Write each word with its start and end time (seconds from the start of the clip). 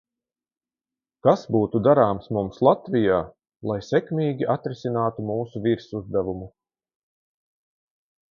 Kas 1.25 1.41
būtu 1.55 1.81
darāms 1.87 2.25
mums 2.37 2.57
Latvijā, 2.67 3.19
lai 3.71 3.77
sekmīgi 3.89 4.49
atrisinātu 4.55 5.27
mūsu 5.29 5.61
virsuzdevumu? 5.67 6.49